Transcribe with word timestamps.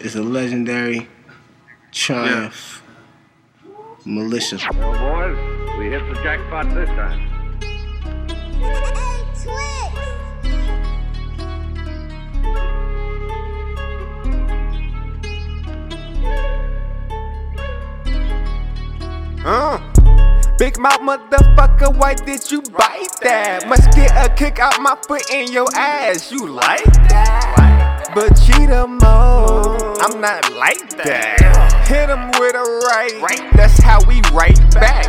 is 0.00 0.14
a 0.16 0.22
legendary 0.22 1.08
Triumph 1.92 2.82
Militia. 4.04 4.58
Well, 4.74 4.92
boys, 4.92 5.78
we 5.78 5.86
hit 5.86 6.02
the 6.08 6.14
jackpot 6.22 6.74
this 6.74 6.88
time. 6.90 7.24
Uh. 19.44 19.78
Big 20.58 20.76
mouth 20.80 20.98
motherfucker, 21.00 21.96
why 21.96 22.14
did 22.14 22.50
you 22.50 22.60
bite 22.62 23.14
that? 23.22 23.68
Must 23.68 23.92
get 23.92 24.10
a 24.10 24.28
kick 24.34 24.58
out 24.58 24.80
my 24.80 24.96
foot 25.06 25.30
in 25.32 25.52
your 25.52 25.68
ass. 25.76 26.32
You 26.32 26.48
like 26.48 26.82
that? 27.08 28.10
But 28.12 28.30
cheetah 28.34 28.88
mode, 28.88 29.87
I'm 30.00 30.20
not 30.20 30.52
like 30.54 30.90
that. 30.96 31.86
Hit 31.88 32.08
him 32.08 32.30
with 32.38 32.54
a 32.54 32.62
right, 32.86 33.50
that's 33.54 33.78
how 33.82 33.98
we 34.06 34.20
right 34.32 34.58
back. 34.72 35.06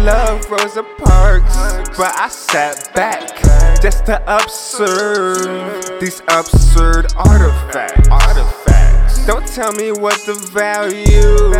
Love 0.00 0.50
Rosa 0.50 0.82
Parks, 0.82 1.56
but 1.96 2.12
I 2.18 2.28
sat 2.28 2.92
back 2.92 3.40
just 3.80 4.04
to 4.06 4.20
observe 4.26 6.00
these 6.00 6.22
absurd 6.28 7.12
artifacts. 7.16 8.08
Artifacts. 8.08 9.26
Don't 9.26 9.46
tell 9.46 9.72
me 9.72 9.92
what 9.92 10.18
the 10.26 10.34
value. 10.52 11.52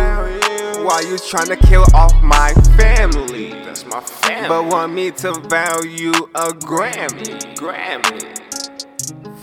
Why 0.83 0.99
you 1.01 1.15
tryna 1.15 1.57
kill 1.65 1.85
off 1.93 2.13
my 2.21 2.53
family? 2.75 3.51
That's 3.63 3.85
my 3.85 4.01
family. 4.01 4.49
But 4.49 4.65
want 4.65 4.93
me 4.93 5.11
to 5.11 5.33
value 5.47 6.11
a 6.35 6.49
Grammy. 6.49 7.55
Grammy. 7.55 8.39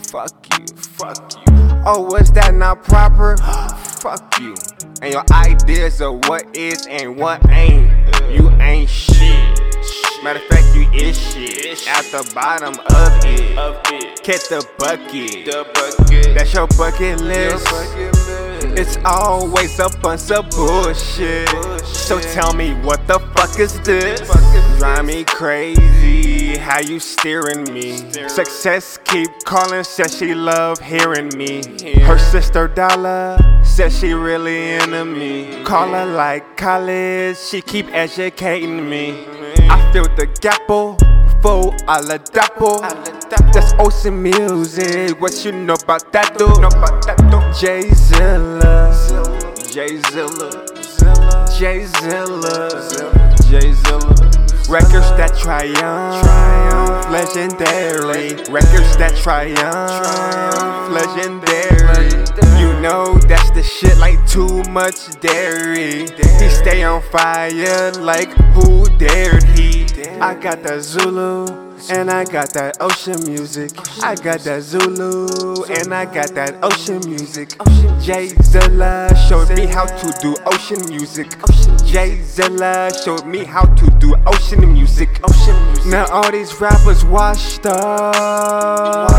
Fuck 0.09 0.59
you, 0.59 0.67
fuck 0.77 1.47
you. 1.47 1.50
Oh, 1.87 2.03
was 2.03 2.31
that 2.33 2.55
not 2.55 2.85
proper? 2.85 3.37
fuck 4.01 4.39
you. 4.39 4.55
And 5.01 5.15
your 5.15 5.25
ideas 5.33 6.03
of 6.03 6.29
what 6.29 6.55
is 6.55 6.87
and 6.87 7.17
what 7.17 7.49
ain't. 7.49 7.91
You 8.31 8.51
ain't 8.61 8.91
shit. 8.91 9.17
Matter 10.23 10.41
of 10.41 10.45
fact, 10.45 10.77
you 10.77 10.83
is 10.93 11.19
shit. 11.19 11.89
At 11.89 12.05
the 12.13 12.31
bottom 12.35 12.75
of 12.75 13.25
it. 13.25 14.23
Get 14.23 14.41
the 14.51 14.67
bucket. 14.79 15.47
That's 16.35 16.53
your 16.53 16.67
bucket 16.67 17.21
list. 17.23 18.50
It's 18.77 18.99
always 19.05 19.79
a 19.79 19.89
bunch 20.01 20.31
of 20.31 20.49
bullshit. 20.51 21.49
So 21.85 22.21
tell 22.21 22.53
me 22.55 22.75
what 22.83 23.07
the 23.07 23.19
fuck 23.35 23.59
is 23.59 23.81
this? 23.81 24.21
Drive 24.79 25.05
me 25.05 25.25
crazy, 25.25 26.57
how 26.57 26.81
you 26.81 26.99
steering 27.01 27.73
me? 27.73 27.99
Success 28.29 28.99
keep 29.05 29.29
calling, 29.45 29.85
says 29.85 30.17
she 30.17 30.35
love 30.35 30.79
hearing 30.81 31.29
me. 31.37 31.63
Her 32.03 32.19
sister 32.19 32.69
Dollar 32.69 33.39
says 33.63 33.99
she 33.99 34.15
really 34.15 34.73
into 34.75 35.05
me. 35.05 35.63
Call 35.65 35.93
her 35.93 36.07
like 36.07 36.57
college, 36.57 37.37
she 37.39 37.61
keep 37.61 37.87
educating 37.93 38.89
me. 38.89 39.27
I 39.69 39.93
feel 39.93 40.05
the 40.05 40.27
gapple. 40.41 40.97
Oh, 41.43 41.71
full 41.71 41.75
a 41.89 42.03
la 42.03 42.19
dapple. 42.19 42.81
That's 43.53 43.73
ocean 43.79 44.23
music. 44.23 45.21
What 45.21 45.45
you 45.45 45.53
know 45.53 45.75
about 45.75 46.13
that, 46.13 46.37
dude? 46.37 47.40
J 47.59 47.83
Zilla. 47.95 48.95
J 49.73 50.01
Zilla. 50.11 50.67
J 51.59 51.85
Zilla. 51.85 52.69
J 53.49 53.73
Zilla. 53.73 54.15
Records 54.69 55.11
that 55.19 55.37
triumph. 55.37 56.25
Legendary. 57.11 58.35
Records 58.51 58.97
that 58.99 59.17
triumph. 59.17 60.93
Legendary. 60.95 62.11
You 62.61 62.81
know 62.81 63.19
that's 63.27 63.51
the 63.51 63.65
shit 63.65 63.99
like 63.99 64.25
too 64.29 64.63
much 64.71 65.11
dairy. 65.21 66.07
He 66.39 66.49
stay 66.49 66.85
on 66.85 67.03
fire 67.03 67.91
like 67.99 68.31
who 68.55 68.85
dared 68.97 69.43
he? 69.43 69.87
I 70.21 70.35
got 70.35 70.63
that 70.63 70.83
Zulu. 70.83 71.70
And 71.89 72.11
I 72.11 72.25
got 72.25 72.53
that 72.55 72.77
ocean 72.81 73.25
music. 73.25 73.71
I 74.03 74.15
got 74.15 74.41
that 74.41 74.63
Zulu. 74.63 75.65
And 75.65 75.95
I 75.95 76.05
got 76.05 76.35
that 76.35 76.59
ocean 76.63 77.01
music. 77.07 77.57
J 78.01 78.29
Zilla 78.43 79.09
showed 79.29 79.51
me 79.57 79.67
how 79.67 79.87
to 79.87 80.13
do 80.21 80.37
ocean 80.47 80.85
music. 80.89 81.29
J 81.87 82.21
Zilla 82.23 82.91
showed 83.05 83.25
me 83.27 83.45
how 83.45 83.65
to 83.65 83.91
do 83.99 84.15
ocean 84.27 84.73
music. 84.73 85.21
Now 85.87 86.07
all 86.11 86.31
these 86.31 86.53
rappers 86.61 87.05
washed 87.05 87.65
up. 87.67 89.11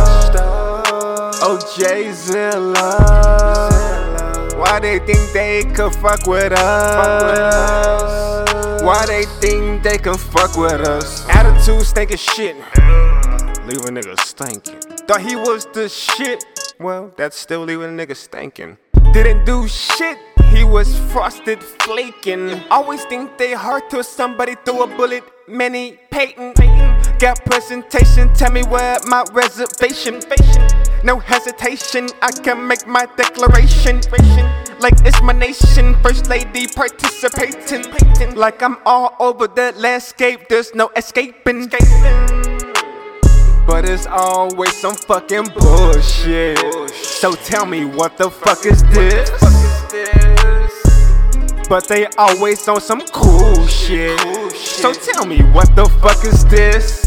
Oh, 1.44 1.60
J 1.78 2.12
Zilla. 2.12 3.70
Why 4.58 4.80
they 4.80 5.00
think 5.00 5.32
they 5.34 5.64
could 5.74 5.96
fuck 5.96 6.28
with 6.28 6.54
us? 6.54 8.50
Why 8.81 9.06
they 9.06 9.25
think 9.25 9.84
they 9.84 10.00
can 10.00 10.18
fuck 10.18 10.58
with 10.58 10.81
us? 10.81 11.28
Attitude 11.30 11.86
stinking 11.86 12.18
shit. 12.18 12.56
Leave 13.68 13.86
a 13.86 13.92
nigga 13.94 14.19
stinking. 14.19 14.80
Thought 15.06 15.22
he 15.22 15.36
was 15.36 15.68
the 15.68 15.88
shit. 15.88 16.44
Well, 16.80 17.14
that's 17.16 17.38
still 17.38 17.62
leaving 17.62 18.00
a 18.00 18.06
nigga 18.06 18.16
stinking. 18.16 18.80
Didn't 19.14 19.46
do 19.46 19.68
shit. 19.68 20.18
He 20.50 20.64
was 20.64 20.97
frosted 21.12 21.62
flaking. 21.62 22.59
Always 22.72 23.03
think 23.06 23.38
they 23.38 23.53
hurt 23.53 23.88
till 23.92 24.03
somebody 24.03 24.56
threw 24.66 24.81
a 24.81 24.88
bullet. 24.88 25.24
Many 25.48 26.00
Peyton. 26.09 26.53
Got 27.19 27.46
presentation. 27.46 28.34
Tell 28.34 28.52
me 28.52 28.63
where 28.63 28.98
my 29.06 29.24
reservation. 29.31 30.22
No 31.03 31.19
hesitation. 31.19 32.09
I 32.24 32.31
can 32.31 32.68
make 32.68 32.88
my 32.88 33.06
declaration. 33.16 34.02
Like 34.81 34.96
it's 35.06 35.22
my 35.22 35.34
nation. 35.34 35.96
First 36.02 36.28
lady 36.28 36.66
participating. 36.66 37.86
Like 38.36 38.64
I'm 38.64 38.78
all 38.84 39.16
over 39.19 39.47
the 39.47 39.74
landscape. 39.78 40.47
There's 40.50 40.74
no 40.74 40.90
escaping. 40.96 41.68
But 43.68 43.88
it's 43.88 44.08
always 44.08 44.75
some 44.75 44.96
fucking 44.96 45.50
bullshit. 45.56 46.58
So 46.96 47.34
tell 47.34 47.68
me 47.68 47.86
what 47.86 48.18
the 48.18 48.31
fuck 48.31 48.66
is 48.66 48.81
this? 48.90 49.30
But 51.69 51.88
they 51.88 52.08
always 52.18 52.68
on 52.68 52.81
some 52.81 53.02
cool 53.13 53.68
shit. 53.68 54.19
So 54.56 54.94
tell 54.94 55.25
me 55.25 55.44
what 55.53 55.75
the 55.75 55.86
fuck 56.02 56.25
is 56.25 56.44
this? 56.48 57.03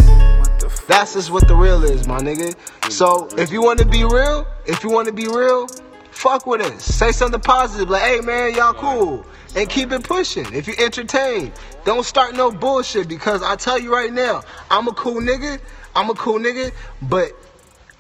That's 0.87 1.15
just 1.15 1.33
what 1.33 1.49
the 1.49 1.57
real 1.57 1.83
is, 1.83 2.07
my 2.07 2.21
nigga. 2.21 2.55
So 2.93 3.29
if 3.37 3.51
you 3.51 3.63
want 3.63 3.81
to 3.81 3.85
be 3.85 4.05
real, 4.05 4.47
if 4.65 4.85
you 4.85 4.91
want 4.91 5.09
to 5.09 5.13
be 5.13 5.27
real, 5.27 5.67
fuck 6.15 6.47
with 6.47 6.61
us. 6.61 6.85
Say 6.85 7.13
something 7.13 7.41
positive, 7.41 7.91
like, 7.91 8.03
hey 8.03 8.21
man, 8.21 8.55
y'all 8.55 8.75
cool. 8.75 9.27
And 9.57 9.69
keep 9.69 9.93
it 9.93 10.03
pushing. 10.03 10.53
If 10.53 10.67
you 10.67 10.75
entertain, 10.79 11.53
don't 11.85 12.05
start 12.05 12.35
no 12.35 12.51
bullshit 12.51 13.09
because 13.09 13.43
I 13.43 13.57
tell 13.57 13.79
you 13.79 13.93
right 13.93 14.13
now, 14.13 14.43
I'm 14.71 14.89
a 14.89 14.93
cool 14.93 15.21
nigga. 15.21 15.61
I'm 15.95 16.11
a 16.11 16.15
cool 16.15 16.41
nigga, 16.41 16.73
but 17.03 17.33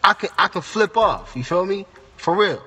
I 0.02 0.14
can 0.14 0.30
I 0.36 0.48
can 0.48 0.62
flip 0.62 0.96
off. 0.96 1.36
You 1.36 1.44
feel 1.44 1.64
me? 1.64 1.86
For 2.16 2.34
real. 2.34 2.62